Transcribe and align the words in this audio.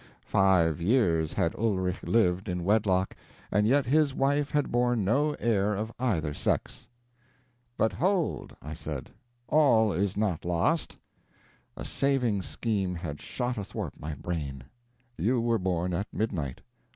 Five 0.25 0.81
years 0.81 1.31
had 1.33 1.53
Ulrich 1.59 2.01
lived 2.01 2.49
in 2.49 2.63
wedlock, 2.63 3.15
and 3.51 3.67
yet 3.67 3.85
his 3.85 4.15
wife 4.15 4.49
had 4.49 4.71
borne 4.71 5.05
no 5.05 5.33
heir 5.33 5.75
of 5.75 5.91
either 5.99 6.33
sex. 6.33 6.87
"'But 7.77 7.93
hold,' 7.93 8.55
I 8.63 8.73
said, 8.73 9.11
'all 9.47 9.93
is 9.93 10.17
not 10.17 10.43
lost.' 10.43 10.97
A 11.77 11.85
saving 11.85 12.41
scheme 12.41 12.95
had 12.95 13.21
shot 13.21 13.59
athwart 13.59 13.99
my 13.99 14.15
brain. 14.15 14.63
You 15.19 15.39
were 15.39 15.59
born 15.59 15.93
at 15.93 16.07
midnight. 16.11 16.61